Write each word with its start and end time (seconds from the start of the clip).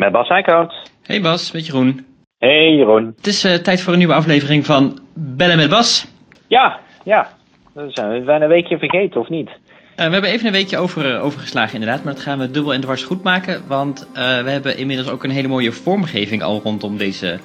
Met 0.00 0.12
Bas 0.12 0.28
Eickhout. 0.28 0.74
Hey 1.02 1.20
Bas, 1.20 1.52
met 1.52 1.66
Jeroen. 1.66 2.06
Hey 2.38 2.74
Jeroen. 2.74 3.12
Het 3.16 3.26
is 3.26 3.44
uh, 3.44 3.54
tijd 3.54 3.80
voor 3.80 3.92
een 3.92 3.98
nieuwe 3.98 4.14
aflevering 4.14 4.66
van 4.66 4.98
Bellen 5.14 5.56
met 5.56 5.70
Bas. 5.70 6.06
Ja, 6.46 6.80
ja. 7.04 7.28
Dat 7.74 7.94
zijn 7.94 8.10
we 8.10 8.20
bijna 8.20 8.44
een 8.44 8.50
weekje 8.50 8.78
vergeten, 8.78 9.20
of 9.20 9.28
niet? 9.28 9.48
Uh, 9.48 10.06
we 10.06 10.12
hebben 10.12 10.30
even 10.30 10.46
een 10.46 10.52
weekje 10.52 10.78
over, 10.78 11.14
uh, 11.14 11.24
overgeslagen 11.24 11.74
inderdaad, 11.74 12.04
maar 12.04 12.14
dat 12.14 12.22
gaan 12.22 12.38
we 12.38 12.50
dubbel 12.50 12.74
en 12.74 12.80
dwars 12.80 13.02
goed 13.02 13.22
maken. 13.22 13.62
Want 13.66 14.08
we 14.14 14.50
hebben 14.50 14.76
inmiddels 14.76 15.10
ook 15.10 15.24
een 15.24 15.30
hele 15.30 15.48
mooie 15.48 15.72
vormgeving 15.72 16.42
al 16.42 16.60
rondom 16.62 16.96
deze 16.96 17.38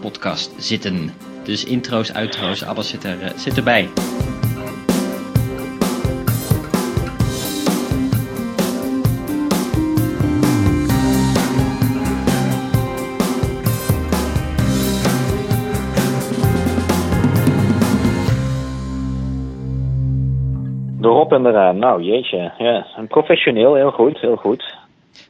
podcast 0.00 0.54
zitten. 0.58 1.10
Dus 1.44 1.64
intro's, 1.64 2.12
outro's, 2.12 2.64
alles 2.64 2.88
zit, 2.88 3.04
er, 3.04 3.32
zit 3.36 3.56
erbij. 3.56 3.88
Nou, 21.80 22.02
jeetje. 22.02 22.52
Ja, 22.58 22.86
een 22.96 23.06
professioneel, 23.06 23.74
heel 23.74 23.90
goed, 23.90 24.20
heel 24.20 24.36
goed. 24.36 24.78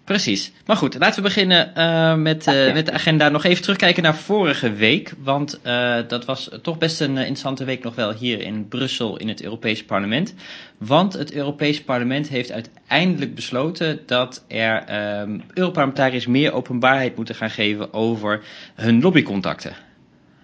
Precies. 0.04 0.62
Maar 0.66 0.76
goed, 0.76 0.98
laten 0.98 1.22
we 1.22 1.28
beginnen 1.28 1.72
uh, 1.76 2.14
met, 2.14 2.46
uh, 2.46 2.74
met 2.74 2.86
de 2.86 2.92
agenda. 2.92 3.28
Nog 3.28 3.44
even 3.44 3.62
terugkijken 3.62 4.02
naar 4.02 4.14
vorige 4.14 4.72
week. 4.72 5.12
Want 5.24 5.60
uh, 5.66 5.96
dat 6.08 6.24
was 6.24 6.58
toch 6.62 6.78
best 6.78 7.00
een 7.00 7.16
interessante 7.16 7.64
week 7.64 7.82
nog 7.82 7.94
wel 7.94 8.12
hier 8.12 8.40
in 8.40 8.68
Brussel 8.68 9.16
in 9.16 9.28
het 9.28 9.44
Europese 9.44 9.84
parlement. 9.84 10.34
Want 10.78 11.12
het 11.12 11.34
Europese 11.34 11.84
parlement 11.84 12.28
heeft 12.28 12.52
uiteindelijk 12.52 13.34
besloten 13.34 13.98
dat 14.06 14.44
er 14.48 14.74
um, 15.22 15.42
Europarlementariërs 15.54 16.26
meer 16.26 16.52
openbaarheid 16.52 17.16
moeten 17.16 17.34
gaan 17.34 17.50
geven 17.50 17.92
over 17.92 18.40
hun 18.74 19.00
lobbycontacten. 19.00 19.72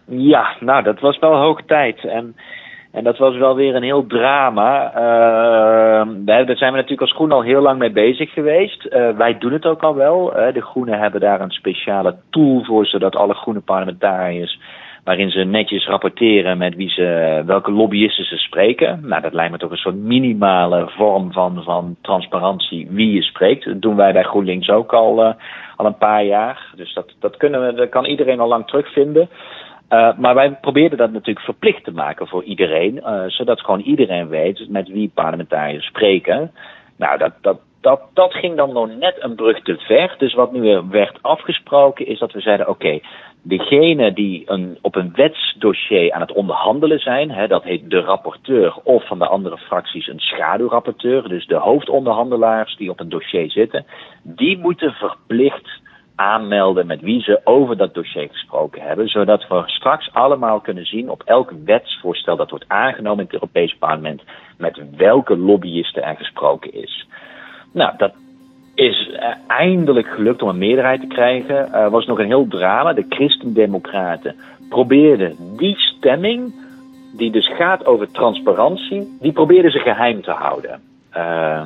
Ja, 0.09 0.57
nou 0.61 0.83
dat 0.83 1.01
was 1.01 1.19
wel 1.19 1.37
hoog 1.37 1.61
tijd. 1.67 2.05
En 2.05 2.37
en 2.97 3.05
dat 3.05 3.19
was 3.19 3.37
wel 3.37 3.55
weer 3.55 3.75
een 3.75 3.83
heel 3.83 4.07
drama. 4.07 4.89
Uh, 4.89 6.09
daar 6.25 6.57
zijn 6.57 6.71
we 6.71 6.77
natuurlijk 6.77 7.01
als 7.01 7.13
Groenen 7.13 7.37
al 7.37 7.43
heel 7.43 7.61
lang 7.61 7.79
mee 7.79 7.91
bezig 7.91 8.33
geweest. 8.33 8.85
Uh, 8.85 9.11
wij 9.11 9.39
doen 9.39 9.53
het 9.53 9.67
ook 9.67 9.83
al 9.83 9.95
wel. 9.95 10.33
De 10.53 10.63
Groenen 10.63 10.99
hebben 10.99 11.21
daar 11.21 11.41
een 11.41 11.51
speciale 11.51 12.17
tool 12.31 12.65
voor, 12.65 12.87
zodat 12.87 13.17
alle 13.17 13.35
groene 13.35 13.61
parlementariërs, 13.61 14.59
waarin 15.05 15.31
ze 15.31 15.39
netjes 15.39 15.87
rapporteren 15.87 16.59
met 16.59 16.75
wie 16.75 16.89
ze, 16.89 17.43
welke 17.47 17.71
lobbyisten 17.71 18.25
ze 18.25 18.37
spreken. 18.37 19.01
Nou, 19.03 19.23
dat 19.23 19.33
lijkt 19.33 19.53
me 19.53 19.59
toch 19.59 19.71
een 19.71 19.77
soort 19.77 19.97
minimale 19.97 20.89
vorm 20.89 21.33
van, 21.33 21.63
van 21.63 21.97
transparantie 22.01 22.89
wie 22.91 23.13
je 23.13 23.23
spreekt. 23.23 23.65
Dat 23.65 23.83
doen 23.83 23.97
wij 23.97 24.13
bij 24.13 24.23
GroenLinks 24.23 24.69
ook 24.69 24.93
al, 24.93 25.35
al 25.77 25.87
een 25.87 25.99
paar 25.99 26.25
jaar. 26.25 26.73
Dus 26.77 26.95
dat, 26.95 27.13
dat, 27.21 27.37
kunnen 27.37 27.67
we, 27.67 27.73
dat 27.73 27.89
kan 27.89 28.05
iedereen 28.05 28.41
al 28.41 28.49
lang 28.49 28.67
terugvinden. 28.67 29.29
Uh, 29.91 30.19
maar 30.19 30.35
wij 30.35 30.51
probeerden 30.61 30.99
dat 30.99 31.13
natuurlijk 31.13 31.45
verplicht 31.45 31.85
te 31.85 31.93
maken 31.93 32.27
voor 32.29 32.45
iedereen, 32.45 32.97
uh, 32.97 33.23
zodat 33.27 33.61
gewoon 33.61 33.81
iedereen 33.81 34.29
weet 34.29 34.69
met 34.69 34.89
wie 34.89 35.11
parlementariërs 35.15 35.87
spreken. 35.87 36.53
Nou, 36.97 37.19
dat, 37.19 37.33
dat, 37.41 37.59
dat, 37.81 38.01
dat 38.15 38.35
ging 38.35 38.57
dan 38.57 38.73
nog 38.73 38.89
net 38.99 39.17
een 39.19 39.35
brug 39.35 39.63
te 39.63 39.77
ver. 39.79 40.15
Dus 40.19 40.35
wat 40.35 40.53
nu 40.53 40.83
werd 40.91 41.19
afgesproken 41.23 42.07
is 42.07 42.19
dat 42.19 42.33
we 42.33 42.41
zeiden: 42.41 42.69
oké, 42.69 43.01
degene 43.43 44.13
die 44.13 44.43
een, 44.47 44.79
op 44.81 44.97
een 44.97 45.13
wetsdossier 45.15 46.13
aan 46.13 46.21
het 46.21 46.33
onderhandelen 46.33 46.99
zijn, 46.99 47.31
hè, 47.31 47.47
dat 47.47 47.63
heet 47.63 47.91
de 47.91 48.01
rapporteur 48.01 48.77
of 48.83 49.07
van 49.07 49.19
de 49.19 49.27
andere 49.27 49.59
fracties 49.59 50.07
een 50.07 50.21
schaduwrapporteur, 50.21 51.29
dus 51.29 51.47
de 51.47 51.57
hoofdonderhandelaars 51.57 52.77
die 52.77 52.91
op 52.91 53.01
een 53.01 53.09
dossier 53.09 53.51
zitten, 53.51 53.87
die 54.23 54.59
moeten 54.59 54.93
verplicht 54.93 55.81
aanmelden 56.17 56.87
met 56.87 57.01
wie 57.01 57.23
ze 57.23 57.41
over 57.45 57.77
dat 57.77 57.95
dossier 57.95 58.29
gesproken 58.31 58.83
hebben, 58.83 59.09
zodat 59.09 59.49
we 59.49 59.63
straks 59.67 60.13
allemaal 60.13 60.61
kunnen 60.61 60.87
zien 60.87 61.11
op 61.11 61.23
elk 61.25 61.53
wetsvoorstel 61.65 62.37
dat 62.37 62.51
wordt 62.51 62.69
aangenomen 62.69 63.19
in 63.19 63.25
het 63.25 63.33
Europees 63.33 63.77
Parlement 63.79 64.23
met 64.59 64.81
welke 64.97 65.37
lobbyisten 65.37 66.03
er 66.03 66.17
gesproken 66.17 66.73
is. 66.73 67.07
Nou, 67.73 67.93
dat 67.97 68.15
is 68.75 69.11
eindelijk 69.47 70.07
gelukt 70.07 70.43
om 70.43 70.49
een 70.49 70.59
meerderheid 70.59 71.01
te 71.01 71.07
krijgen. 71.07 71.73
Er 71.73 71.91
was 71.91 72.07
nog 72.07 72.19
een 72.19 72.27
heel 72.27 72.49
drama. 72.49 72.93
De 72.93 73.07
Christendemocraten 73.09 74.37
probeerden 74.69 75.37
die 75.57 75.77
stemming, 75.77 76.55
die 77.17 77.31
dus 77.31 77.57
gaat 77.57 77.87
over 77.87 78.11
transparantie, 78.11 79.17
die 79.21 79.33
probeerden 79.33 79.71
ze 79.71 79.79
geheim 79.79 80.23
te 80.23 80.31
houden. 80.31 80.81
Uh, 81.17 81.63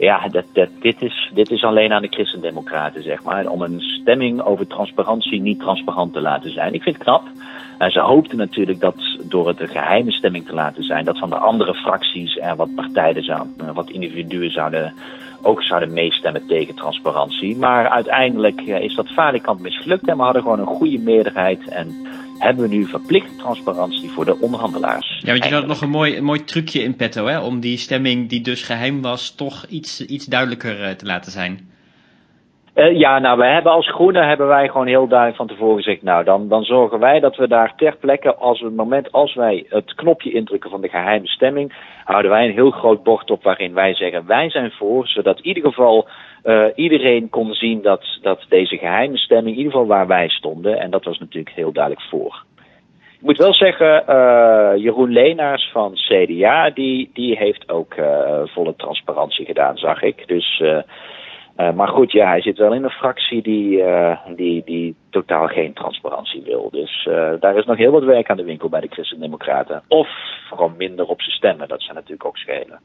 ja, 0.00 0.28
dat, 0.28 0.44
dat, 0.52 0.68
dit, 0.80 1.02
is, 1.02 1.30
dit 1.34 1.50
is 1.50 1.64
alleen 1.64 1.92
aan 1.92 2.02
de 2.02 2.08
christendemocraten, 2.08 3.02
zeg 3.02 3.22
maar. 3.22 3.46
Om 3.46 3.62
een 3.62 3.80
stemming 3.80 4.42
over 4.42 4.66
transparantie 4.66 5.40
niet 5.40 5.60
transparant 5.60 6.12
te 6.12 6.20
laten 6.20 6.52
zijn. 6.52 6.74
Ik 6.74 6.82
vind 6.82 6.94
het 6.94 7.04
knap. 7.04 7.22
En 7.78 7.90
ze 7.90 8.00
hoopten 8.00 8.36
natuurlijk 8.36 8.80
dat 8.80 8.94
door 9.22 9.48
het 9.48 9.60
een 9.60 9.68
geheime 9.68 10.12
stemming 10.12 10.46
te 10.46 10.54
laten 10.54 10.82
zijn, 10.82 11.04
dat 11.04 11.18
van 11.18 11.30
de 11.30 11.36
andere 11.36 11.74
fracties 11.74 12.36
en 12.36 12.56
wat 12.56 12.74
partijen 12.74 13.24
zouden, 13.24 13.74
wat 13.74 13.90
individuen 13.90 14.50
zouden, 14.50 14.94
ook 15.42 15.62
zouden 15.62 15.92
meestemmen 15.92 16.46
tegen 16.46 16.74
transparantie. 16.74 17.56
Maar 17.56 17.88
uiteindelijk 17.88 18.60
is 18.60 18.94
dat 18.94 19.08
falikant 19.08 19.60
mislukt 19.60 20.08
en 20.08 20.16
we 20.16 20.22
hadden 20.22 20.42
gewoon 20.42 20.60
een 20.60 20.66
goede 20.66 20.98
meerderheid. 20.98 21.68
En 21.68 22.06
hebben 22.40 22.68
we 22.68 22.74
nu 22.76 22.86
verplichte 22.86 23.36
transparantie 23.36 24.10
voor 24.10 24.24
de 24.24 24.40
onderhandelaars. 24.40 25.20
Ja, 25.22 25.32
want 25.32 25.44
je 25.44 25.54
had 25.54 25.66
nog 25.66 25.80
een 25.80 25.90
mooi, 25.90 26.16
een 26.16 26.24
mooi 26.24 26.44
trucje 26.44 26.82
in 26.82 26.96
petto, 26.96 27.26
hè? 27.26 27.40
Om 27.40 27.60
die 27.60 27.76
stemming 27.76 28.28
die 28.28 28.40
dus 28.40 28.62
geheim 28.62 29.00
was, 29.02 29.30
toch 29.30 29.66
iets, 29.66 30.06
iets 30.06 30.26
duidelijker 30.26 30.80
uh, 30.80 30.90
te 30.90 31.06
laten 31.06 31.32
zijn. 31.32 31.68
Uh, 32.80 32.98
ja, 32.98 33.18
nou, 33.18 33.38
we 33.38 33.44
hebben 33.44 33.72
als 33.72 33.90
groene 33.90 34.24
hebben 34.24 34.46
wij 34.46 34.68
gewoon 34.68 34.86
heel 34.86 35.06
duidelijk 35.06 35.36
van 35.36 35.46
tevoren 35.46 35.76
gezegd, 35.76 36.02
nou, 36.02 36.24
dan, 36.24 36.48
dan 36.48 36.64
zorgen 36.64 36.98
wij 36.98 37.20
dat 37.20 37.36
we 37.36 37.48
daar 37.48 37.72
ter 37.76 37.96
plekke, 37.96 38.34
als 38.34 38.60
het 38.60 38.76
moment 38.76 39.12
als 39.12 39.34
wij 39.34 39.66
het 39.68 39.94
knopje 39.94 40.32
indrukken 40.32 40.70
van 40.70 40.80
de 40.80 40.88
geheime 40.88 41.26
stemming, 41.26 41.72
houden 42.04 42.30
wij 42.30 42.44
een 42.44 42.52
heel 42.52 42.70
groot 42.70 43.02
bord 43.02 43.30
op 43.30 43.42
waarin 43.42 43.74
wij 43.74 43.94
zeggen, 43.94 44.26
wij 44.26 44.50
zijn 44.50 44.70
voor, 44.70 45.06
zodat 45.06 45.38
in 45.38 45.46
ieder 45.46 45.62
geval 45.62 46.08
uh, 46.44 46.64
iedereen 46.74 47.28
kon 47.28 47.54
zien 47.54 47.82
dat, 47.82 48.18
dat 48.22 48.44
deze 48.48 48.76
geheime 48.76 49.16
stemming, 49.16 49.56
in 49.56 49.62
ieder 49.62 49.72
geval 49.72 49.86
waar 49.86 50.06
wij 50.06 50.28
stonden, 50.28 50.80
en 50.80 50.90
dat 50.90 51.04
was 51.04 51.18
natuurlijk 51.18 51.54
heel 51.56 51.72
duidelijk 51.72 52.06
voor. 52.06 52.44
Ik 53.12 53.26
moet 53.26 53.38
wel 53.38 53.54
zeggen, 53.54 54.04
uh, 54.08 54.82
Jeroen 54.82 55.12
Leenaars 55.12 55.70
van 55.72 55.94
CDA, 55.94 56.70
die, 56.70 57.10
die 57.12 57.36
heeft 57.36 57.68
ook 57.70 57.94
volle 58.44 58.74
transparantie 58.76 59.46
gedaan, 59.46 59.76
zag 59.76 60.02
ik. 60.02 60.28
Dus, 60.28 60.62
uh, 61.60 61.72
maar 61.72 61.88
goed, 61.88 62.12
ja, 62.12 62.28
hij 62.28 62.42
zit 62.42 62.58
wel 62.58 62.74
in 62.74 62.84
een 62.84 62.90
fractie 62.90 63.42
die, 63.42 63.84
die, 64.36 64.62
die 64.64 64.94
totaal 65.10 65.46
geen 65.46 65.72
transparantie 65.72 66.42
wil. 66.42 66.68
Dus 66.70 67.08
daar 67.40 67.56
is 67.56 67.64
nog 67.64 67.76
heel 67.76 67.92
wat 67.92 68.04
werk 68.04 68.30
aan 68.30 68.36
de 68.36 68.44
winkel 68.44 68.68
bij 68.68 68.80
de 68.80 68.88
Christen-Democraten. 68.90 69.82
Of 69.88 70.08
gewoon 70.48 70.74
minder 70.76 71.06
op 71.06 71.22
ze 71.22 71.30
stemmen, 71.30 71.68
dat 71.68 71.82
zou 71.82 71.94
natuurlijk 71.94 72.24
ook 72.24 72.36
schelen. 72.36 72.80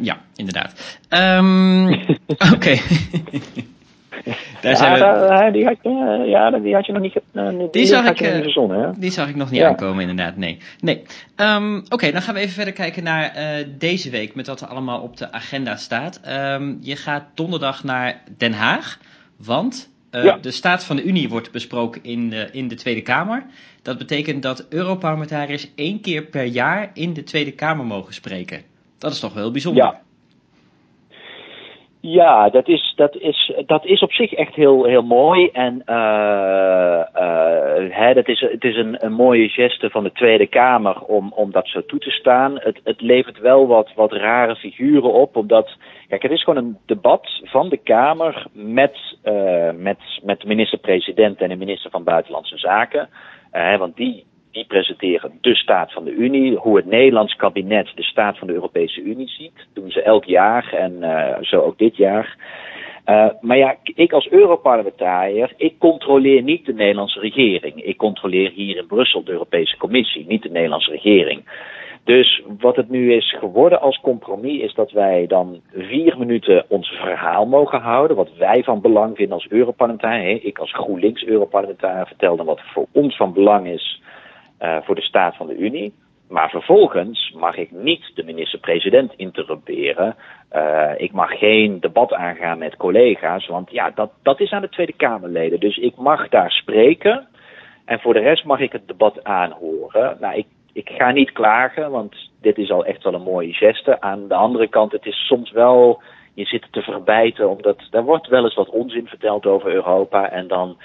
Ja, 0.00 0.16
inderdaad. 0.36 1.00
Um, 1.10 1.88
Oké. 2.54 2.76
Okay. 4.18 4.36
Daar 4.62 4.76
zijn 4.76 4.98
ja, 4.98 5.44
we... 5.44 5.52
die, 5.52 5.64
had, 5.64 5.76
je, 5.82 6.22
ja, 6.26 6.50
die 6.50 6.74
had 6.74 6.86
je 6.86 6.92
nog 6.92 7.02
niet. 7.02 7.14
Uh, 7.32 7.48
die, 7.48 7.68
die, 7.70 7.86
zag 7.86 8.10
ik, 8.10 8.20
uh, 8.20 8.46
zon, 8.46 8.70
hè? 8.70 8.90
die 8.98 9.10
zag 9.10 9.28
ik 9.28 9.36
nog 9.36 9.50
niet 9.50 9.60
ja. 9.60 9.68
aankomen, 9.68 10.00
inderdaad. 10.00 10.36
Nee. 10.36 10.58
nee. 10.80 11.02
Um, 11.36 11.76
Oké, 11.76 11.94
okay, 11.94 12.12
dan 12.12 12.22
gaan 12.22 12.34
we 12.34 12.40
even 12.40 12.54
verder 12.54 12.72
kijken 12.72 13.02
naar 13.02 13.36
uh, 13.36 13.66
deze 13.78 14.10
week 14.10 14.34
met 14.34 14.46
wat 14.46 14.60
er 14.60 14.66
allemaal 14.66 15.00
op 15.00 15.16
de 15.16 15.32
agenda 15.32 15.76
staat. 15.76 16.20
Um, 16.28 16.78
je 16.80 16.96
gaat 16.96 17.24
donderdag 17.34 17.84
naar 17.84 18.22
Den 18.36 18.52
Haag, 18.52 18.98
want 19.36 19.90
ja. 20.10 20.38
de 20.40 20.50
staat 20.50 20.84
van 20.84 20.96
de 20.96 21.04
Unie 21.04 21.28
wordt 21.28 21.50
besproken 21.50 22.04
in 22.04 22.30
de, 22.30 22.48
in 22.52 22.68
de 22.68 22.74
Tweede 22.74 23.02
Kamer. 23.02 23.46
Dat 23.82 23.98
betekent 23.98 24.42
dat 24.42 24.66
Europarlementariërs 24.68 25.70
één 25.74 26.00
keer 26.00 26.22
per 26.22 26.44
jaar 26.44 26.90
in 26.94 27.12
de 27.12 27.22
Tweede 27.22 27.52
Kamer 27.52 27.84
mogen 27.84 28.14
spreken. 28.14 28.62
Dat 28.98 29.12
is 29.12 29.20
toch 29.20 29.34
wel 29.34 29.50
bijzonder. 29.50 29.84
Ja. 29.84 30.00
Ja, 32.02 32.48
dat 32.48 32.68
is, 32.68 32.92
dat 32.96 33.16
is, 33.16 33.52
dat 33.66 33.84
is 33.84 34.02
op 34.02 34.12
zich 34.12 34.32
echt 34.32 34.54
heel, 34.54 34.84
heel 34.84 35.02
mooi. 35.02 35.48
En 35.52 35.82
uh, 35.86 37.02
uh, 37.14 37.96
hè, 37.96 38.14
dat 38.14 38.28
is, 38.28 38.40
het 38.40 38.64
is 38.64 38.76
een, 38.76 39.04
een 39.04 39.12
mooie 39.12 39.48
geste 39.48 39.90
van 39.90 40.04
de 40.04 40.12
Tweede 40.12 40.46
Kamer 40.46 41.00
om, 41.00 41.32
om 41.32 41.50
dat 41.50 41.68
zo 41.68 41.84
toe 41.84 41.98
te 41.98 42.10
staan. 42.10 42.58
Het, 42.58 42.80
het 42.84 43.00
levert 43.00 43.38
wel 43.38 43.66
wat, 43.66 43.92
wat 43.94 44.12
rare 44.12 44.56
figuren 44.56 45.12
op, 45.12 45.36
omdat. 45.36 45.76
Kijk, 46.08 46.22
het 46.22 46.32
is 46.32 46.44
gewoon 46.44 46.64
een 46.64 46.78
debat 46.86 47.40
van 47.44 47.68
de 47.68 47.76
Kamer 47.76 48.46
met, 48.52 49.16
uh, 49.24 49.70
met, 49.76 49.98
met 50.22 50.40
de 50.40 50.46
minister-president 50.46 51.40
en 51.40 51.48
de 51.48 51.56
minister 51.56 51.90
van 51.90 52.04
Buitenlandse 52.04 52.58
Zaken. 52.58 53.08
want 53.78 53.96
die, 53.96 54.24
die 54.52 54.64
presenteren 54.64 55.38
de 55.40 55.54
staat 55.54 55.92
van 55.92 56.04
de 56.04 56.10
Unie, 56.10 56.56
hoe 56.56 56.76
het 56.76 56.86
Nederlands 56.86 57.34
kabinet 57.36 57.92
de 57.94 58.02
staat 58.02 58.38
van 58.38 58.46
de 58.46 58.52
Europese 58.52 59.00
Unie 59.00 59.28
ziet. 59.28 59.56
Dat 59.56 59.66
doen 59.74 59.90
ze 59.90 60.02
elk 60.02 60.24
jaar 60.24 60.72
en 60.72 60.92
uh, 61.00 61.36
zo 61.40 61.60
ook 61.60 61.78
dit 61.78 61.96
jaar. 61.96 62.36
Uh, 63.06 63.26
maar 63.40 63.56
ja, 63.56 63.76
ik 63.82 64.12
als 64.12 64.28
Europarlementariër, 64.28 65.52
ik 65.56 65.78
controleer 65.78 66.42
niet 66.42 66.66
de 66.66 66.74
Nederlandse 66.74 67.20
regering. 67.20 67.84
Ik 67.84 67.96
controleer 67.96 68.50
hier 68.50 68.76
in 68.76 68.86
Brussel 68.86 69.24
de 69.24 69.32
Europese 69.32 69.76
Commissie, 69.76 70.26
niet 70.26 70.42
de 70.42 70.50
Nederlandse 70.50 70.90
regering. 70.90 71.42
Dus 72.04 72.42
wat 72.58 72.76
het 72.76 72.88
nu 72.88 73.14
is 73.14 73.36
geworden 73.38 73.80
als 73.80 74.00
compromis 74.00 74.60
is 74.62 74.74
dat 74.74 74.90
wij 74.90 75.26
dan 75.26 75.60
vier 75.74 76.18
minuten 76.18 76.64
ons 76.68 76.88
verhaal 76.88 77.46
mogen 77.46 77.80
houden. 77.80 78.16
Wat 78.16 78.36
wij 78.38 78.62
van 78.62 78.80
belang 78.80 79.16
vinden 79.16 79.34
als 79.34 79.46
Europarlementariër. 79.48 80.44
Ik 80.44 80.58
als 80.58 80.72
GroenLinks-Europarlementariër 80.72 82.06
vertel 82.06 82.36
dan 82.36 82.46
wat 82.46 82.60
voor 82.72 82.86
ons 82.92 83.16
van 83.16 83.32
belang 83.32 83.66
is 83.66 84.00
voor 84.82 84.94
de 84.94 85.02
staat 85.02 85.36
van 85.36 85.46
de 85.46 85.56
Unie. 85.56 85.92
Maar 86.30 86.50
vervolgens 86.50 87.32
mag 87.36 87.56
ik 87.56 87.70
niet 87.70 88.10
de 88.14 88.24
minister-president 88.24 89.12
interrumperen. 89.16 90.16
Uh, 90.52 90.90
ik 90.96 91.12
mag 91.12 91.38
geen 91.38 91.80
debat 91.80 92.12
aangaan 92.12 92.58
met 92.58 92.76
collega's, 92.76 93.46
want 93.46 93.70
ja, 93.70 93.90
dat, 93.90 94.10
dat 94.22 94.40
is 94.40 94.50
aan 94.50 94.62
de 94.62 94.68
Tweede 94.68 94.92
Kamerleden. 94.92 95.60
Dus 95.60 95.76
ik 95.76 95.96
mag 95.96 96.28
daar 96.28 96.50
spreken. 96.50 97.28
En 97.84 98.00
voor 98.00 98.12
de 98.12 98.20
rest 98.20 98.44
mag 98.44 98.60
ik 98.60 98.72
het 98.72 98.88
debat 98.88 99.24
aanhoren. 99.24 100.16
Nou, 100.20 100.34
ik, 100.34 100.46
ik 100.72 100.88
ga 100.88 101.10
niet 101.10 101.32
klagen, 101.32 101.90
want 101.90 102.30
dit 102.40 102.58
is 102.58 102.70
al 102.70 102.84
echt 102.84 103.02
wel 103.02 103.14
een 103.14 103.22
mooie 103.22 103.52
geste. 103.52 104.00
Aan 104.00 104.28
de 104.28 104.34
andere 104.34 104.68
kant, 104.68 104.92
het 104.92 105.06
is 105.06 105.26
soms 105.26 105.50
wel, 105.50 106.02
je 106.34 106.44
zit 106.44 106.66
te 106.70 106.82
verbijten, 106.82 107.48
omdat 107.48 107.88
er 107.90 108.04
wordt 108.04 108.26
wel 108.26 108.44
eens 108.44 108.54
wat 108.54 108.70
onzin 108.70 109.06
verteld 109.06 109.46
over 109.46 109.72
Europa. 109.74 110.30
En 110.30 110.48
dan 110.48 110.76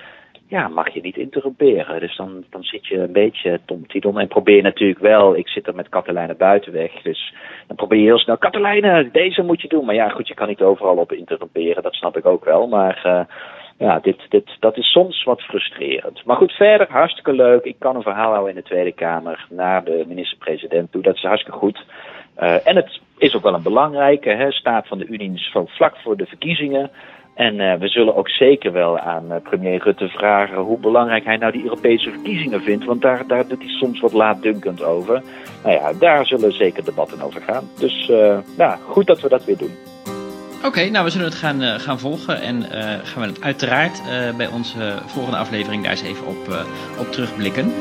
ja, 0.48 0.68
mag 0.68 0.94
je 0.94 1.02
niet 1.02 1.18
interrumperen. 1.18 2.00
Dus 2.00 2.16
dan, 2.16 2.44
dan 2.50 2.64
zit 2.64 2.88
je 2.88 2.98
een 2.98 3.12
beetje 3.12 3.60
tom 3.66 3.88
tidon 3.88 4.20
en 4.20 4.28
probeer 4.28 4.64
natuurlijk 4.64 5.00
wel, 5.00 5.36
ik 5.36 5.48
zit 5.48 5.68
er 5.68 5.76
met 5.76 5.90
Katelijne 5.90 6.36
buitenweg, 6.36 7.02
dus 7.02 7.34
dan 7.68 7.76
probeer 7.76 8.00
je 8.00 8.06
heel 8.06 8.20
snel, 8.20 8.38
Katelijne, 8.38 9.10
deze 9.12 9.42
moet 9.42 9.62
je 9.62 9.68
doen. 9.68 9.86
Maar 9.86 9.96
ja, 9.96 10.10
goed, 10.10 10.28
je 10.28 10.34
kan 10.34 10.48
niet 10.48 10.62
overal 10.62 10.98
op 10.98 11.12
interrumperen, 11.12 11.84
dat 11.84 11.94
snap 11.94 12.18
ik 12.18 12.26
ook 12.26 12.46
wel. 12.46 12.68
Maar 12.68 13.02
uh, 13.06 13.20
ja, 13.78 14.00
dit, 14.00 14.26
dit, 14.30 14.50
dat 14.60 14.78
is 14.78 14.92
soms 14.92 15.24
wat 15.24 15.42
frustrerend. 15.42 16.26
Maar 16.26 16.36
goed, 16.36 16.52
verder 16.52 16.88
hartstikke 16.90 17.34
leuk. 17.34 17.64
Ik 17.64 17.76
kan 17.80 17.96
een 17.96 18.02
verhaal 18.02 18.32
houden 18.32 18.50
in 18.50 18.62
de 18.62 18.68
Tweede 18.68 18.92
Kamer 18.92 19.48
naar 19.50 19.84
de 19.84 20.04
minister-president 20.08 20.92
toe. 20.92 21.02
Dat 21.02 21.16
is 21.16 21.22
hartstikke 21.22 21.58
goed. 21.58 21.86
Uh, 22.40 22.68
en 22.68 22.76
het 22.76 23.00
is 23.18 23.36
ook 23.36 23.44
wel 23.44 23.54
een 23.54 23.64
belangrijke 23.64 24.30
hè, 24.30 24.52
staat 24.52 24.88
van 24.88 24.98
de 24.98 25.06
Unie 25.06 25.50
vlak 25.52 25.98
voor 25.98 26.18
de 26.18 26.26
verkiezingen. 26.26 26.92
En 27.36 27.56
uh, 27.56 27.74
we 27.74 27.88
zullen 27.88 28.16
ook 28.16 28.30
zeker 28.30 28.72
wel 28.72 29.00
aan 29.00 29.26
uh, 29.30 29.36
premier 29.44 29.84
Rutte 29.84 30.08
vragen 30.08 30.58
hoe 30.58 30.80
belangrijk 30.80 31.26
hij 31.26 31.38
nou 31.38 31.52
die 31.52 31.64
Europese 31.64 32.12
verkiezingen 32.12 32.62
vindt. 32.62 32.86
Want 32.86 33.02
daar, 33.02 33.28
daar 33.28 33.48
doet 33.48 33.60
hij 33.62 33.70
soms 33.70 34.00
wat 34.00 34.14
laatdunkend 34.14 34.84
over. 34.84 35.22
Nou 35.64 35.76
ja, 35.76 35.94
daar 35.94 36.26
zullen 36.26 36.54
zeker 36.54 36.86
debatten 36.86 37.22
over 37.22 37.42
gaan. 37.42 37.70
Dus 37.80 38.10
uh, 38.58 38.74
goed 38.88 39.06
dat 39.08 39.22
we 39.22 39.30
dat 39.30 39.46
weer 39.46 39.58
doen. 39.58 39.76
Oké, 40.64 40.90
nou 40.90 41.06
we 41.06 41.12
zullen 41.12 41.28
het 41.28 41.36
gaan, 41.36 41.62
gaan 41.62 42.00
volgen 42.00 42.42
en 42.42 42.62
gaan 43.04 43.22
we 43.22 43.28
het 43.28 43.42
uiteraard 43.42 44.02
bij 44.38 44.48
onze 44.48 44.94
volgende 45.06 45.38
aflevering 45.38 45.82
daar 45.82 45.92
eens 45.92 46.04
even 46.04 46.28
op, 46.28 46.66
op 47.00 47.12
terugblikken. 47.12 47.72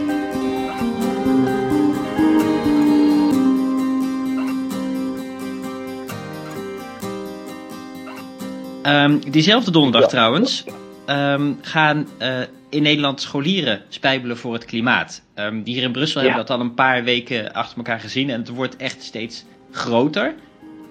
Um, 8.86 9.30
diezelfde 9.30 9.70
donderdag 9.70 10.08
trouwens 10.08 10.64
um, 11.10 11.58
gaan 11.62 12.06
uh, 12.22 12.40
in 12.70 12.82
Nederland 12.82 13.20
scholieren 13.20 13.80
spijbelen 13.88 14.36
voor 14.36 14.52
het 14.52 14.64
klimaat. 14.64 15.22
Um, 15.34 15.62
hier 15.64 15.82
in 15.82 15.92
Brussel 15.92 16.20
ja. 16.20 16.26
hebben 16.26 16.44
we 16.44 16.48
dat 16.50 16.58
al 16.58 16.64
een 16.64 16.74
paar 16.74 17.04
weken 17.04 17.52
achter 17.52 17.76
elkaar 17.76 18.00
gezien 18.00 18.30
en 18.30 18.38
het 18.38 18.48
wordt 18.48 18.76
echt 18.76 19.02
steeds 19.02 19.46
groter. 19.70 20.34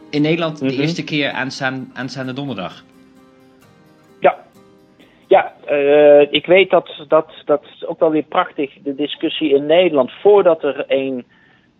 In 0.10 0.22
Nederland 0.22 0.58
de 0.58 0.66
mm 0.66 0.72
-hmm. 0.72 0.80
eerste 0.80 1.04
keer 1.04 1.32
aanstaan, 1.32 1.92
aanstaande 1.94 2.34
donderdag. 2.34 2.84
Ja, 4.20 4.36
ja 5.28 5.54
uh, 5.72 6.34
ik 6.34 6.46
weet 6.46 6.70
dat, 6.70 7.06
dat 7.08 7.32
dat 7.46 7.66
ook 7.86 8.00
wel 8.00 8.12
weer 8.12 8.26
prachtig, 8.30 8.72
de 8.84 8.96
discussie 8.96 9.56
in 9.56 9.66
Nederland. 9.66 10.12
Voordat 10.12 10.64
er 10.64 10.86
een 10.88 11.26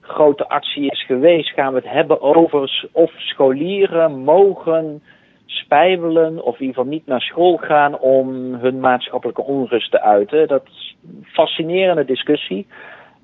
grote 0.02 0.48
actie 0.48 0.92
is 0.92 1.06
geweest, 1.06 1.50
gaan 1.50 1.74
we 1.74 1.80
het 1.80 1.90
hebben 1.90 2.22
over 2.22 2.90
of 2.92 3.12
scholieren 3.18 4.24
mogen 4.24 5.02
spijbelen 5.46 6.44
of 6.44 6.54
in 6.54 6.66
ieder 6.66 6.76
geval 6.76 6.92
niet 6.92 7.06
naar 7.06 7.22
school 7.22 7.58
gaan 7.58 8.00
om 8.00 8.54
hun 8.54 8.80
maatschappelijke 8.80 9.42
onrust 9.42 9.92
te 9.92 10.02
uiten. 10.02 10.48
Dat 10.48 10.64
is 10.66 10.96
een 11.08 11.26
fascinerende 11.26 12.06
discussie. 12.06 12.68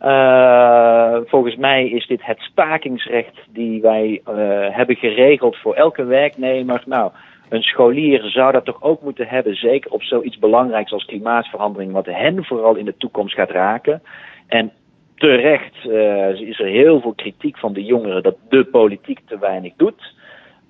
Uh, 0.01 1.17
volgens 1.25 1.55
mij 1.55 1.89
is 1.89 2.07
dit 2.07 2.25
het 2.25 2.39
stakingsrecht 2.39 3.39
die 3.49 3.81
wij 3.81 4.21
uh, 4.29 4.35
hebben 4.75 4.95
geregeld 4.95 5.57
voor 5.57 5.73
elke 5.73 6.03
werknemer. 6.03 6.83
Nou, 6.85 7.11
een 7.49 7.61
scholier 7.61 8.23
zou 8.23 8.51
dat 8.51 8.65
toch 8.65 8.81
ook 8.81 9.01
moeten 9.01 9.27
hebben, 9.27 9.55
zeker 9.55 9.91
op 9.91 10.03
zoiets 10.03 10.39
belangrijks 10.39 10.91
als 10.91 11.05
klimaatverandering, 11.05 11.91
wat 11.91 12.05
hen 12.05 12.45
vooral 12.45 12.75
in 12.75 12.85
de 12.85 12.97
toekomst 12.97 13.35
gaat 13.35 13.51
raken. 13.51 14.01
En 14.47 14.71
terecht 15.15 15.85
uh, 15.85 16.29
is 16.41 16.59
er 16.59 16.67
heel 16.67 17.01
veel 17.01 17.13
kritiek 17.13 17.57
van 17.57 17.73
de 17.73 17.83
jongeren 17.83 18.23
dat 18.23 18.35
de 18.49 18.65
politiek 18.65 19.19
te 19.25 19.39
weinig 19.39 19.73
doet. 19.77 20.17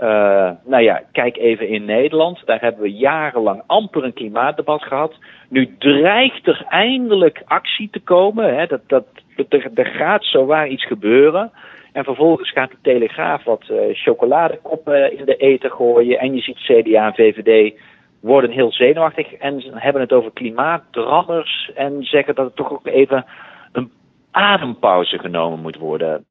Uh, 0.01 0.51
nou 0.66 0.84
ja, 0.84 1.01
kijk 1.12 1.38
even 1.38 1.68
in 1.68 1.86
Nederland. 1.86 2.42
Daar 2.46 2.62
hebben 2.62 2.81
we 2.81 2.92
jarenlang 2.92 3.63
amper 3.66 4.04
een 4.04 4.13
klimaatdebat 4.13 4.84
gehad. 4.84 5.16
Nu 5.50 5.75
dreigt 5.78 6.48
er 6.48 6.66
eindelijk 6.69 7.42
actie 7.46 7.90
te 7.92 8.00
komen. 8.00 8.56
Hè. 8.56 8.66
Dat, 8.66 8.81
dat, 8.88 9.06
er, 9.50 9.72
er 9.74 9.86
gaat 9.86 10.24
zowaar 10.24 10.68
iets 10.68 10.86
gebeuren. 10.86 11.51
En 11.94 12.04
vervolgens 12.04 12.51
gaat 12.51 12.72
de 12.72 12.78
Telegraaf 12.81 13.44
wat 13.44 13.63
uh, 13.72 13.78
chocoladekoppen 13.92 15.18
in 15.18 15.25
de 15.25 15.36
eten 15.36 15.72
gooien. 15.72 16.19
En 16.19 16.36
je 16.36 16.42
ziet 16.42 16.57
CDA 16.57 17.06
en 17.06 17.13
VVD 17.13 17.80
worden 18.22 18.51
heel 18.51 18.72
zenuwachtig. 18.72 19.34
En 19.34 19.63
hebben 19.74 20.01
het 20.01 20.13
over 20.13 20.31
klimaatdrammers. 20.31 21.72
En 21.75 22.04
zeggen 22.04 22.36
dat 22.36 22.46
er 22.46 22.54
toch 22.54 22.72
ook 22.72 22.88
even 22.88 23.25
een 23.72 23.92
adempauze 24.31 25.18
genomen 25.18 25.60
moet 25.60 25.78
worden. 25.78 26.25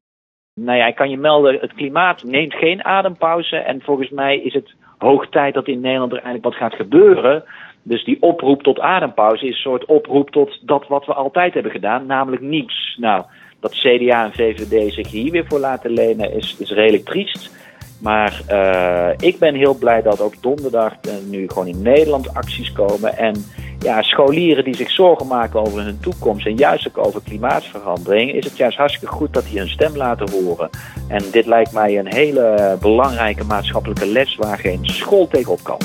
Nou 0.63 0.77
ja, 0.77 0.87
ik 0.87 0.95
kan 0.95 1.09
je 1.09 1.17
melden, 1.17 1.57
het 1.61 1.73
klimaat 1.73 2.23
neemt 2.23 2.53
geen 2.53 2.83
adempauze. 2.83 3.55
En 3.55 3.81
volgens 3.81 4.09
mij 4.09 4.37
is 4.37 4.53
het 4.53 4.73
hoog 4.97 5.29
tijd 5.29 5.53
dat 5.53 5.67
in 5.67 5.79
Nederland 5.79 6.11
er 6.11 6.17
eindelijk 6.17 6.43
wat 6.43 6.55
gaat 6.55 6.73
gebeuren. 6.73 7.43
Dus 7.83 8.03
die 8.03 8.21
oproep 8.21 8.63
tot 8.63 8.79
adempauze 8.79 9.45
is 9.45 9.53
een 9.53 9.61
soort 9.61 9.85
oproep 9.85 10.29
tot 10.29 10.59
dat 10.61 10.87
wat 10.87 11.05
we 11.05 11.13
altijd 11.13 11.53
hebben 11.53 11.71
gedaan, 11.71 12.05
namelijk 12.05 12.41
niets. 12.41 12.97
Nou, 12.99 13.23
dat 13.59 13.73
CDA 13.73 14.23
en 14.23 14.33
VVD 14.33 14.93
zich 14.93 15.11
hier 15.11 15.31
weer 15.31 15.45
voor 15.47 15.59
laten 15.59 15.91
lenen 15.91 16.33
is, 16.33 16.55
is 16.59 16.71
redelijk 16.71 17.05
triest. 17.05 17.57
Maar 18.01 18.41
uh, 18.49 19.09
ik 19.17 19.39
ben 19.39 19.55
heel 19.55 19.77
blij 19.77 20.01
dat 20.01 20.21
ook 20.21 20.41
donderdag 20.41 20.93
nu 21.29 21.47
gewoon 21.47 21.67
in 21.67 21.81
Nederland 21.81 22.33
acties 22.33 22.71
komen. 22.71 23.17
En 23.17 23.33
ja, 23.79 24.01
scholieren 24.01 24.63
die 24.63 24.75
zich 24.75 24.91
zorgen 24.91 25.27
maken 25.27 25.59
over 25.59 25.83
hun 25.83 25.99
toekomst 25.99 26.45
en 26.45 26.55
juist 26.55 26.87
ook 26.87 27.05
over 27.05 27.21
klimaatverandering, 27.21 28.33
is 28.33 28.45
het 28.45 28.57
juist 28.57 28.77
hartstikke 28.77 29.15
goed 29.15 29.33
dat 29.33 29.45
die 29.49 29.59
hun 29.59 29.69
stem 29.69 29.95
laten 29.95 30.29
horen. 30.31 30.69
En 31.07 31.23
dit 31.31 31.45
lijkt 31.45 31.71
mij 31.71 31.99
een 31.99 32.13
hele 32.13 32.77
belangrijke 32.81 33.43
maatschappelijke 33.43 34.05
les 34.05 34.35
waar 34.35 34.57
geen 34.57 34.85
school 34.85 35.27
tegenop 35.27 35.63
kan. 35.63 35.77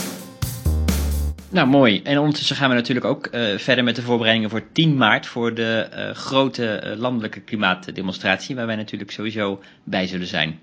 Nou, 1.55 1.69
mooi. 1.69 2.01
En 2.03 2.19
ondertussen 2.19 2.57
gaan 2.57 2.69
we 2.69 2.75
natuurlijk 2.75 3.07
ook 3.07 3.29
uh, 3.33 3.59
verder 3.59 3.85
met 3.85 3.97
de 3.97 4.03
voorbereidingen 4.03 4.51
voor 4.51 4.63
10 4.73 4.97
maart, 4.97 5.27
voor 5.27 5.55
de 5.55 5.89
uh, 5.93 6.11
grote 6.11 6.83
uh, 6.85 6.97
landelijke 6.97 7.41
klimaatdemonstratie, 7.41 8.57
waar 8.57 8.67
wij 8.67 8.77
natuurlijk 8.77 9.11
sowieso 9.11 9.61
bij 9.85 10.07
zullen 10.07 10.27
zijn. 10.27 10.59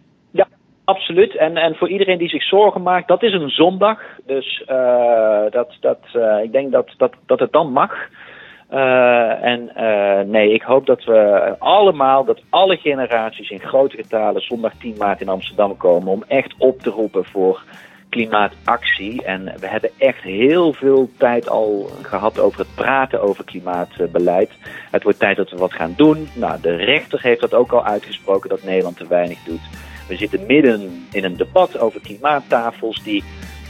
Absoluut. 0.91 1.35
En, 1.35 1.57
en 1.57 1.75
voor 1.75 1.89
iedereen 1.89 2.17
die 2.17 2.29
zich 2.29 2.43
zorgen 2.43 2.81
maakt, 2.81 3.07
dat 3.07 3.23
is 3.23 3.33
een 3.33 3.49
zondag. 3.49 3.99
Dus 4.25 4.63
uh, 4.69 5.43
dat, 5.49 5.77
dat, 5.79 5.99
uh, 6.13 6.43
ik 6.43 6.51
denk 6.51 6.71
dat, 6.71 6.93
dat, 6.97 7.13
dat 7.25 7.39
het 7.39 7.51
dan 7.51 7.71
mag. 7.71 7.93
Uh, 8.71 9.43
en 9.43 9.71
nee, 10.29 10.53
ik 10.53 10.61
hoop 10.61 10.85
dat 10.85 11.03
we 11.03 11.55
allemaal, 11.59 12.23
dat 12.25 12.41
alle 12.49 12.77
generaties 12.77 13.49
in 13.49 13.59
grote 13.59 13.95
getalen 13.95 14.41
zondag 14.41 14.73
10 14.79 14.95
maart 14.97 15.21
in 15.21 15.29
Amsterdam 15.29 15.77
komen 15.77 16.11
om 16.11 16.23
echt 16.27 16.55
op 16.57 16.79
te 16.79 16.89
roepen 16.89 17.25
voor 17.25 17.63
klimaatactie. 18.09 19.23
En 19.23 19.53
we 19.59 19.67
hebben 19.67 19.89
echt 19.97 20.21
heel 20.21 20.73
veel 20.73 21.09
tijd 21.17 21.49
al 21.49 21.89
gehad 22.01 22.39
over 22.39 22.59
het 22.59 22.75
praten 22.75 23.21
over 23.21 23.43
klimaatbeleid. 23.43 24.51
Het 24.91 25.03
wordt 25.03 25.19
tijd 25.19 25.37
dat 25.37 25.49
we 25.49 25.57
wat 25.57 25.73
gaan 25.73 25.93
doen. 25.97 26.27
Nou, 26.35 26.61
de 26.61 26.75
rechter 26.75 27.21
heeft 27.21 27.41
dat 27.41 27.53
ook 27.53 27.71
al 27.71 27.85
uitgesproken 27.85 28.49
dat 28.49 28.63
Nederland 28.63 28.97
te 28.97 29.07
weinig 29.07 29.43
doet. 29.43 29.90
We 30.11 30.17
zitten 30.17 30.45
midden 30.47 31.07
in 31.11 31.23
een 31.23 31.37
debat 31.37 31.79
over 31.79 32.01
klimaattafels 32.01 33.03
die 33.03 33.23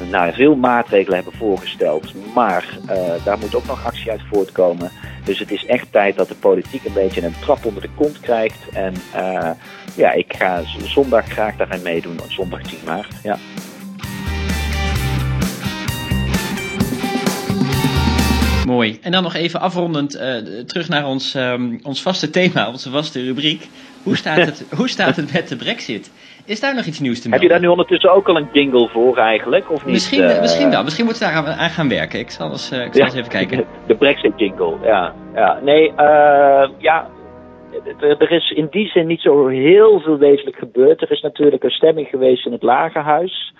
nou, 0.10 0.33
veel 0.33 0.55
maatregelen 0.55 1.15
hebben 1.15 1.33
voorgesteld. 1.38 2.13
Maar 2.33 2.77
uh, 2.89 3.25
daar 3.25 3.38
moet 3.38 3.55
ook 3.55 3.65
nog 3.65 3.86
actie 3.86 4.12
uit 4.12 4.21
voortkomen. 4.31 4.91
Dus 5.24 5.39
het 5.39 5.51
is 5.51 5.65
echt 5.65 5.91
tijd 5.91 6.15
dat 6.15 6.27
de 6.27 6.36
politiek 6.36 6.86
een 6.86 6.93
beetje 6.93 7.25
een 7.25 7.39
trap 7.41 7.65
onder 7.65 7.81
de 7.81 7.89
kont 7.95 8.19
krijgt. 8.19 8.69
En 8.74 8.93
uh, 9.15 9.50
ja, 9.95 10.12
ik 10.12 10.33
ga 10.38 10.62
zondag 10.83 11.25
graag 11.25 11.55
daaraan 11.55 11.81
meedoen, 11.81 12.19
zondag 12.27 12.62
10 12.62 12.77
maart. 12.86 13.13
Ja. 13.24 13.38
Mooi. 18.65 18.98
En 19.01 19.12
dan 19.12 19.24
nog 19.24 19.36
even 19.36 19.60
afrondend 19.60 20.15
uh, 20.15 20.21
terug 20.65 20.89
naar 20.89 21.05
ons, 21.05 21.33
um, 21.33 21.79
ons 21.83 22.01
vaste 22.01 22.29
thema, 22.29 22.69
onze 22.69 22.89
vaste 22.89 23.21
rubriek. 23.24 23.67
Hoe 24.03 24.17
staat, 24.17 24.38
het, 24.38 24.65
hoe 24.77 24.89
staat 24.89 25.15
het 25.15 25.34
met 25.34 25.48
de 25.48 25.55
brexit? 25.55 26.12
Is 26.46 26.60
daar 26.60 26.75
nog 26.75 26.86
iets 26.86 27.00
nieuws 27.00 27.22
te 27.22 27.29
melden? 27.29 27.31
Heb 27.31 27.41
je 27.41 27.48
daar 27.48 27.60
nu 27.60 27.67
ondertussen 27.67 28.13
ook 28.13 28.27
al 28.27 28.38
een 28.38 28.50
jingle 28.51 28.89
voor 28.89 29.17
eigenlijk? 29.17 29.72
Of 29.72 29.86
niet? 29.86 29.93
Misschien, 29.93 30.24
uh, 30.24 30.39
misschien 30.39 30.70
wel. 30.70 30.84
Misschien 30.84 31.05
moeten 31.05 31.27
we 31.27 31.34
daar 31.34 31.46
aan, 31.46 31.60
aan 31.60 31.70
gaan 31.70 31.89
werken. 31.89 32.20
Ik 32.20 32.29
zal 32.29 32.51
eens, 32.51 32.72
uh, 32.72 32.86
ik 32.86 32.93
zal 32.93 33.01
ja, 33.01 33.05
eens 33.05 33.15
even 33.15 33.29
kijken. 33.29 33.65
De 33.88 33.96
Brexit 33.96 34.34
jingle, 34.36 34.77
ja. 34.84 35.13
ja. 35.36 35.60
Nee, 35.63 35.89
uh, 35.89 36.70
ja. 36.77 37.08
er 38.00 38.31
is 38.31 38.51
in 38.51 38.67
die 38.72 38.88
zin 38.88 39.08
niet 39.08 39.22
zo 39.22 39.48
heel 39.48 40.00
veel 40.00 40.17
wezenlijk 40.17 40.58
gebeurd. 40.58 41.01
Er 41.01 41.12
is 41.12 41.22
natuurlijk 41.22 41.63
een 41.63 41.70
stemming 41.70 42.08
geweest 42.08 42.46
in 42.46 42.51
het 42.51 42.63
Lagerhuis. 42.63 43.53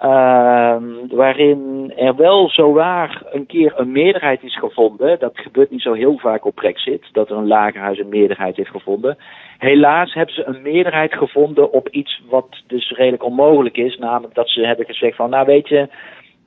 Uh, 0.00 0.76
waarin 1.08 1.92
er 1.96 2.16
wel 2.16 2.48
zowaar 2.48 3.22
een 3.30 3.46
keer 3.46 3.72
een 3.76 3.92
meerderheid 3.92 4.42
is 4.42 4.58
gevonden. 4.58 5.18
Dat 5.18 5.38
gebeurt 5.38 5.70
niet 5.70 5.82
zo 5.82 5.92
heel 5.92 6.18
vaak 6.18 6.44
op 6.44 6.54
Brexit, 6.54 7.08
dat 7.12 7.30
er 7.30 7.36
een 7.36 7.46
lagerhuis 7.46 7.98
een 7.98 8.08
meerderheid 8.08 8.56
heeft 8.56 8.70
gevonden. 8.70 9.16
Helaas 9.58 10.14
hebben 10.14 10.34
ze 10.34 10.46
een 10.46 10.62
meerderheid 10.62 11.14
gevonden 11.14 11.72
op 11.72 11.88
iets 11.88 12.22
wat 12.28 12.62
dus 12.66 12.90
redelijk 12.90 13.24
onmogelijk 13.24 13.76
is. 13.76 13.98
Namelijk 13.98 14.34
dat 14.34 14.48
ze 14.48 14.66
hebben 14.66 14.86
gezegd 14.86 15.16
van, 15.16 15.30
nou 15.30 15.46
weet 15.46 15.68
je, 15.68 15.88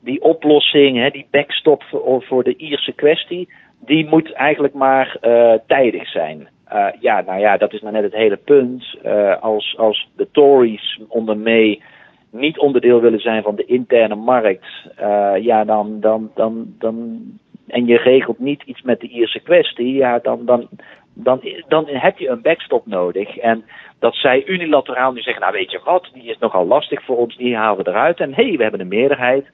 die 0.01 0.22
oplossing, 0.22 0.98
hè, 0.98 1.10
die 1.10 1.27
backstop 1.32 1.84
voor, 1.84 2.24
voor 2.24 2.44
de 2.44 2.56
Ierse 2.56 2.91
kwestie, 2.91 3.50
die 3.86 4.08
moet 4.10 4.32
eigenlijk 4.32 4.74
maar 4.74 5.18
uh, 5.22 5.53
tijdig 5.68 6.10
zijn. 6.10 6.48
Uh, 6.74 6.88
ja, 7.00 7.22
nou 7.22 7.39
ja, 7.39 7.58
dat 7.58 7.74
is 7.74 7.82
nou 7.82 7.94
net 7.94 8.03
het 8.03 8.13
hele 8.13 8.38
punt. 8.38 8.96
Uh, 9.06 9.41
als, 9.41 9.75
als 9.77 10.10
de 10.15 10.27
Tories 10.32 11.00
onder 11.08 11.38
mee 11.38 11.82
niet 12.31 12.59
onderdeel 12.59 13.01
willen 13.01 13.19
zijn 13.19 13.43
van 13.43 13.55
de 13.55 13.65
interne 13.65 14.15
markt, 14.15 14.65
uh, 15.01 15.33
ja, 15.36 15.63
dan, 15.63 16.00
dan, 16.00 16.31
dan, 16.36 16.75
dan, 16.79 17.21
en 17.67 17.86
je 17.86 17.98
regelt 17.98 18.39
niet 18.39 18.63
iets 18.63 18.81
met 18.81 19.00
de 19.00 19.07
Ierse 19.07 19.39
kwestie, 19.39 19.93
ja, 19.93 20.19
dan, 20.19 20.45
dan, 20.45 20.67
dan, 21.13 21.41
dan 21.67 21.86
heb 21.88 22.17
je 22.17 22.29
een 22.29 22.41
backstop 22.41 22.86
nodig. 22.86 23.38
En 23.38 23.65
dat 24.00 24.15
zij 24.15 24.45
unilateraal 24.45 25.12
nu 25.12 25.21
zeggen, 25.21 25.41
nou 25.41 25.53
weet 25.53 25.71
je 25.71 25.79
wat, 25.83 26.09
die 26.13 26.29
is 26.29 26.38
nogal 26.38 26.65
lastig 26.65 27.03
voor 27.03 27.17
ons, 27.17 27.38
die 27.38 27.55
halen 27.55 27.83
we 27.83 27.89
eruit. 27.89 28.19
En 28.19 28.33
hé, 28.33 28.48
hey, 28.48 28.57
we 28.57 28.62
hebben 28.62 28.81
een 28.81 28.88
meerderheid. 28.88 29.45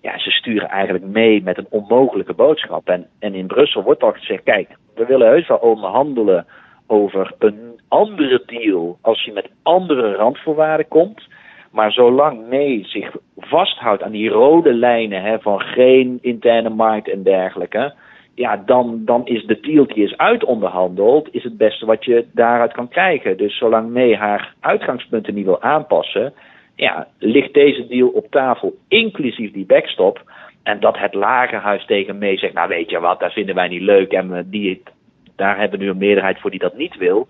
Ja, 0.00 0.18
ze 0.18 0.30
sturen 0.30 0.68
eigenlijk 0.68 1.04
mee 1.04 1.42
met 1.42 1.58
een 1.58 1.66
onmogelijke 1.70 2.34
boodschap. 2.34 2.88
En, 2.88 3.06
en 3.18 3.34
in 3.34 3.46
Brussel 3.46 3.82
wordt 3.82 4.02
al 4.02 4.12
gezegd, 4.12 4.42
kijk, 4.42 4.68
we 4.94 5.06
willen 5.06 5.28
heus 5.28 5.46
wel 5.46 5.56
onderhandelen 5.56 6.46
over 6.86 7.34
een 7.38 7.80
andere 7.88 8.42
deal 8.46 8.98
als 9.00 9.24
je 9.24 9.32
met 9.32 9.50
andere 9.62 10.14
randvoorwaarden 10.14 10.88
komt. 10.88 11.28
Maar 11.74 11.92
zolang 11.92 12.48
nee 12.48 12.84
zich 12.84 13.16
vasthoudt 13.36 14.02
aan 14.02 14.10
die 14.10 14.28
rode 14.28 14.74
lijnen 14.74 15.22
hè, 15.22 15.38
van 15.38 15.60
geen 15.60 16.18
interne 16.22 16.68
markt 16.68 17.08
en 17.08 17.22
dergelijke, 17.22 17.94
ja, 18.34 18.62
dan, 18.66 19.02
dan 19.04 19.26
is 19.26 19.44
de 19.44 19.60
deal 19.60 19.86
die 19.86 20.04
is 20.04 20.16
uitonderhandeld, 20.16 21.28
is 21.34 21.42
het 21.42 21.56
beste 21.56 21.86
wat 21.86 22.04
je 22.04 22.26
daaruit 22.32 22.72
kan 22.72 22.88
krijgen. 22.88 23.36
Dus 23.36 23.58
zolang 23.58 23.90
mee 23.90 24.16
haar 24.16 24.54
uitgangspunten 24.60 25.34
niet 25.34 25.44
wil 25.44 25.62
aanpassen, 25.62 26.32
ja, 26.76 27.08
ligt 27.18 27.54
deze 27.54 27.86
deal 27.86 28.08
op 28.08 28.30
tafel, 28.30 28.74
inclusief 28.88 29.52
die 29.52 29.66
backstop. 29.66 30.22
En 30.62 30.80
dat 30.80 30.98
het 30.98 31.14
lagerhuis 31.14 31.86
tegen 31.86 32.18
mee 32.18 32.38
zegt, 32.38 32.54
nou 32.54 32.68
weet 32.68 32.90
je 32.90 33.00
wat, 33.00 33.20
daar 33.20 33.32
vinden 33.32 33.54
wij 33.54 33.68
niet 33.68 33.82
leuk 33.82 34.12
en 34.12 34.46
die, 34.50 34.82
daar 35.36 35.58
hebben 35.58 35.78
we 35.78 35.84
nu 35.84 35.90
een 35.90 35.98
meerderheid 35.98 36.40
voor 36.40 36.50
die 36.50 36.58
dat 36.58 36.76
niet 36.76 36.96
wil 36.96 37.28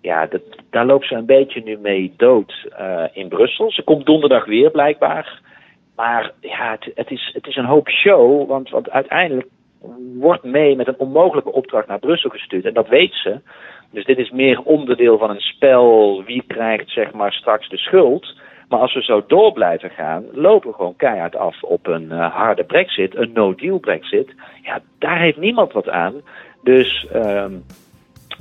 ja, 0.00 0.26
dat, 0.26 0.42
daar 0.70 0.86
loopt 0.86 1.06
ze 1.06 1.14
een 1.14 1.26
beetje 1.26 1.62
nu 1.62 1.78
mee 1.78 2.14
dood 2.16 2.68
uh, 2.80 3.04
in 3.12 3.28
Brussel. 3.28 3.70
Ze 3.72 3.82
komt 3.82 4.06
donderdag 4.06 4.44
weer 4.44 4.70
blijkbaar. 4.70 5.40
Maar 5.96 6.32
ja, 6.40 6.70
het, 6.70 6.90
het, 6.94 7.10
is, 7.10 7.30
het 7.32 7.46
is 7.46 7.56
een 7.56 7.64
hoop 7.64 7.88
show, 7.88 8.48
want, 8.48 8.70
want 8.70 8.90
uiteindelijk 8.90 9.48
wordt 10.18 10.44
mee 10.44 10.76
met 10.76 10.88
een 10.88 10.98
onmogelijke 10.98 11.52
opdracht 11.52 11.86
naar 11.86 11.98
Brussel 11.98 12.30
gestuurd. 12.30 12.64
En 12.64 12.74
dat 12.74 12.88
weet 12.88 13.12
ze. 13.12 13.40
Dus 13.90 14.04
dit 14.04 14.18
is 14.18 14.30
meer 14.30 14.62
onderdeel 14.62 15.18
van 15.18 15.30
een 15.30 15.40
spel. 15.40 16.22
Wie 16.26 16.44
krijgt 16.46 16.90
zeg 16.90 17.12
maar 17.12 17.32
straks 17.32 17.68
de 17.68 17.78
schuld? 17.78 18.38
Maar 18.68 18.80
als 18.80 18.94
we 18.94 19.02
zo 19.02 19.24
door 19.26 19.52
blijven 19.52 19.90
gaan, 19.90 20.24
lopen 20.32 20.68
we 20.68 20.76
gewoon 20.76 20.96
keihard 20.96 21.36
af 21.36 21.62
op 21.62 21.86
een 21.86 22.08
uh, 22.10 22.34
harde 22.34 22.64
brexit, 22.64 23.16
een 23.16 23.32
no-deal 23.32 23.78
brexit. 23.78 24.34
Ja, 24.62 24.80
daar 24.98 25.18
heeft 25.18 25.38
niemand 25.38 25.72
wat 25.72 25.88
aan. 25.88 26.14
Dus 26.62 27.06
um, 27.14 27.64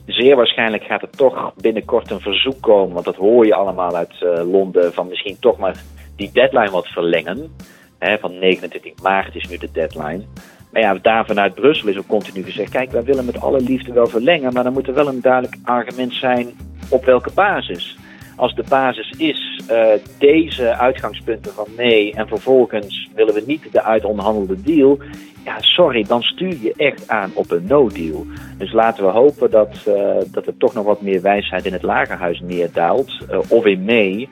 zeer 0.05 0.35
waarschijnlijk 0.35 0.83
gaat 0.83 1.01
er 1.01 1.09
toch 1.09 1.53
binnenkort 1.55 2.11
een 2.11 2.19
verzoek 2.19 2.61
komen, 2.61 2.93
want 2.93 3.05
dat 3.05 3.15
hoor 3.15 3.45
je 3.45 3.55
allemaal 3.55 3.95
uit 3.95 4.21
uh, 4.21 4.51
Londen, 4.51 4.93
van 4.93 5.07
misschien 5.07 5.37
toch 5.39 5.57
maar 5.57 5.75
die 6.15 6.29
deadline 6.33 6.71
wat 6.71 6.87
verlengen. 6.87 7.55
Hè, 7.99 8.17
van 8.17 8.39
29 8.39 9.01
maart 9.01 9.35
is 9.35 9.47
nu 9.49 9.57
de 9.57 9.71
deadline. 9.71 10.23
Maar 10.71 10.81
ja, 10.81 10.93
daar 10.93 11.25
vanuit 11.25 11.53
Brussel 11.53 11.87
is 11.87 11.97
ook 11.97 12.07
continu 12.07 12.43
gezegd: 12.43 12.71
kijk, 12.71 12.91
wij 12.91 13.03
willen 13.03 13.25
met 13.25 13.41
alle 13.41 13.61
liefde 13.61 13.93
wel 13.93 14.07
verlengen, 14.07 14.53
maar 14.53 14.63
dan 14.63 14.73
moet 14.73 14.87
er 14.87 14.93
wel 14.93 15.07
een 15.07 15.21
duidelijk 15.21 15.55
argument 15.63 16.13
zijn 16.13 16.47
op 16.89 17.05
welke 17.05 17.31
basis. 17.33 17.97
Als 18.39 18.55
de 18.55 18.63
basis 18.69 19.09
is 19.17 19.61
uh, 19.71 19.87
deze 20.17 20.77
uitgangspunten 20.77 21.53
van 21.53 21.67
nee 21.77 22.13
en 22.13 22.27
vervolgens 22.27 23.09
willen 23.15 23.33
we 23.33 23.43
niet 23.45 23.71
de 23.71 23.83
uitonderhandelde 23.83 24.61
deal, 24.61 24.99
ja, 25.43 25.55
sorry, 25.59 26.03
dan 26.03 26.21
stuur 26.21 26.57
je 26.61 26.73
echt 26.75 27.07
aan 27.07 27.31
op 27.33 27.51
een 27.51 27.65
no-deal. 27.67 28.25
Dus 28.57 28.71
laten 28.71 29.05
we 29.05 29.11
hopen 29.11 29.51
dat, 29.51 29.85
uh, 29.87 30.15
dat 30.31 30.47
er 30.47 30.57
toch 30.57 30.73
nog 30.73 30.85
wat 30.85 31.01
meer 31.01 31.21
wijsheid 31.21 31.65
in 31.65 31.73
het 31.73 31.83
lagerhuis 31.83 32.39
neerdaalt, 32.39 33.17
uh, 33.31 33.39
of 33.47 33.65
in 33.65 33.83
mee. 33.83 34.29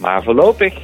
Maar 0.00 0.22
voorlopig 0.22 0.74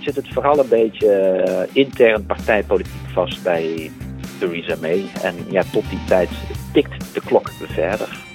zit 0.00 0.16
het 0.16 0.28
vooral 0.28 0.58
een 0.58 0.68
beetje 0.68 1.68
intern 1.72 2.26
partijpolitiek 2.26 3.08
vast 3.12 3.42
bij 3.42 3.90
Theresa 4.38 4.74
May. 4.80 5.04
En 5.22 5.34
ja, 5.50 5.62
tot 5.72 5.90
die 5.90 6.04
tijd 6.06 6.30
tikt 6.72 7.14
de 7.14 7.20
klok 7.20 7.50
verder. 7.50 8.29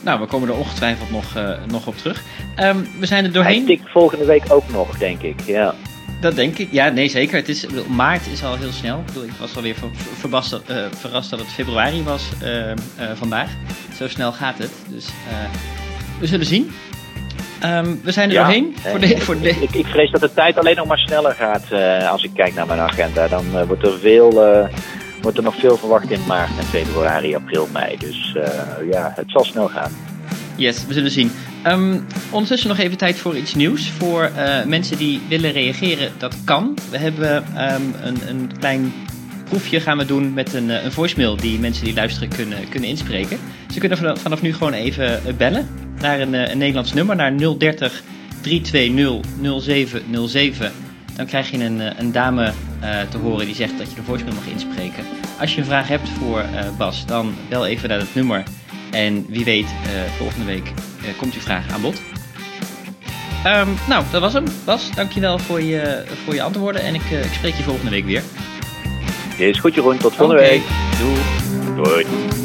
Nou, 0.00 0.20
we 0.20 0.26
komen 0.26 0.48
er 0.48 0.56
ongetwijfeld 0.56 1.10
nog, 1.10 1.24
nog 1.70 1.86
op 1.86 1.96
terug. 1.96 2.22
Um, 2.56 2.88
we 2.98 3.06
zijn 3.06 3.24
er 3.24 3.32
doorheen. 3.32 3.66
Hij 3.66 3.76
tikt 3.76 3.90
volgende 3.90 4.24
week 4.24 4.42
ook 4.48 4.70
nog, 4.70 4.98
denk 4.98 5.22
ik. 5.22 5.40
Ja. 5.46 5.74
Dat 6.20 6.36
denk 6.36 6.58
ik. 6.58 6.68
Ja, 6.72 6.88
nee, 6.88 7.08
zeker. 7.08 7.36
Het 7.36 7.48
is, 7.48 7.66
maart 7.88 8.26
is 8.26 8.44
al 8.44 8.56
heel 8.56 8.72
snel. 8.72 8.98
Ik, 8.98 9.06
bedoel, 9.06 9.24
ik 9.24 9.30
was 9.38 9.56
alweer 9.56 9.74
ver, 9.74 9.88
verrast, 9.94 10.52
uh, 10.52 10.76
verrast 10.90 11.30
dat 11.30 11.38
het 11.38 11.48
februari 11.48 12.02
was 12.02 12.28
uh, 12.42 12.68
uh, 12.68 12.74
vandaag. 13.14 13.50
Zo 13.96 14.08
snel 14.08 14.32
gaat 14.32 14.58
het. 14.58 14.70
Dus 14.88 15.06
we 16.20 16.26
zullen 16.26 16.46
zien. 16.46 16.70
Um, 17.64 18.00
we 18.02 18.12
zijn 18.12 18.28
er 18.28 18.34
ja, 18.34 18.42
doorheen. 18.42 18.76
Voor 18.82 19.00
de, 19.00 19.20
voor 19.20 19.40
de... 19.40 19.48
Ik, 19.48 19.74
ik, 19.74 19.86
vrees 19.86 20.10
dat 20.10 20.20
de 20.20 20.34
tijd 20.34 20.58
alleen 20.58 20.76
nog 20.76 20.86
maar 20.86 20.98
sneller 20.98 21.34
gaat 21.34 21.72
als 22.10 22.24
ik 22.24 22.30
kijk 22.34 22.54
naar 22.54 22.66
mijn 22.66 22.80
agenda. 22.80 23.28
Dan 23.28 23.66
wordt 23.66 23.86
er 23.86 23.98
veel 23.98 24.68
wordt 25.22 25.36
er 25.38 25.44
nog 25.44 25.56
veel 25.56 25.76
verwacht 25.76 26.10
in 26.10 26.26
maart 26.26 26.58
en 26.58 26.64
februari, 26.64 27.34
april, 27.34 27.68
mei. 27.72 27.96
Dus 27.96 28.36
ja, 28.90 29.12
het 29.14 29.30
zal 29.30 29.44
snel 29.44 29.68
gaan. 29.68 29.92
Yes, 30.56 30.86
we 30.86 30.92
zullen 30.92 31.10
zien. 31.10 31.30
Um, 31.66 32.06
ondertussen 32.30 32.68
nog 32.68 32.78
even 32.78 32.96
tijd 32.96 33.18
voor 33.18 33.36
iets 33.36 33.54
nieuws. 33.54 33.90
Voor 33.90 34.30
uh, 34.36 34.64
mensen 34.64 34.96
die 34.96 35.20
willen 35.28 35.52
reageren, 35.52 36.12
dat 36.18 36.36
kan. 36.44 36.78
We 36.90 36.98
hebben 36.98 37.36
um, 37.36 37.94
een, 38.02 38.28
een, 38.28 38.50
klein 38.58 38.92
proefje 39.44 39.80
gaan 39.80 39.98
we 39.98 40.04
doen 40.04 40.34
met 40.34 40.54
een, 40.54 40.68
een 40.68 40.92
voicemail 40.92 41.36
die 41.36 41.58
mensen 41.58 41.84
die 41.84 41.94
luisteren 41.94 42.28
kunnen, 42.28 42.68
kunnen 42.68 42.88
inspreken. 42.88 43.38
Ze 43.72 43.78
kunnen 43.78 44.18
vanaf, 44.18 44.42
nu 44.42 44.52
gewoon 44.52 44.72
even 44.72 45.36
bellen 45.36 45.68
naar 46.00 46.20
een, 46.20 46.32
een, 46.50 46.58
Nederlands 46.58 46.92
nummer, 46.92 47.16
naar 47.16 47.36
030 47.58 48.02
320 48.40 49.20
0707. 49.60 50.72
Dan 51.20 51.28
krijg 51.28 51.50
je 51.50 51.64
een, 51.64 52.00
een 52.00 52.12
dame 52.12 52.52
uh, 52.82 53.00
te 53.10 53.18
horen 53.18 53.46
die 53.46 53.54
zegt 53.54 53.78
dat 53.78 53.88
je 53.88 53.94
de 53.94 54.02
voicemail 54.02 54.34
mag 54.34 54.46
inspreken. 54.46 55.04
Als 55.40 55.54
je 55.54 55.60
een 55.60 55.66
vraag 55.66 55.88
hebt 55.88 56.08
voor 56.08 56.44
Bas, 56.78 57.06
dan 57.06 57.34
bel 57.48 57.66
even 57.66 57.88
naar 57.88 57.98
het 57.98 58.14
nummer 58.14 58.42
en 58.90 59.26
wie 59.28 59.44
weet, 59.44 59.64
uh, 59.64 60.12
volgende 60.18 60.44
week 60.44 60.72
komt 61.16 61.34
uw 61.34 61.40
vraag 61.40 61.72
aan 61.72 61.80
bod. 61.80 62.02
Um, 63.46 63.76
nou, 63.88 64.04
dat 64.10 64.20
was 64.20 64.32
hem. 64.32 64.44
Bas, 64.64 64.90
dankjewel 64.94 65.38
voor 65.38 65.62
je, 65.62 66.04
voor 66.24 66.34
je 66.34 66.42
antwoorden. 66.42 66.82
En 66.82 66.94
ik, 66.94 67.10
ik 67.10 67.32
spreek 67.32 67.54
je 67.54 67.62
volgende 67.62 67.90
week 67.90 68.04
weer. 68.04 68.22
Is 69.36 69.58
goed 69.58 69.74
Jeroen, 69.74 69.96
tot 69.96 70.14
volgende 70.14 70.42
okay. 70.42 70.50
week. 70.50 70.62
Doei. 70.98 72.04
Doei. 72.04 72.39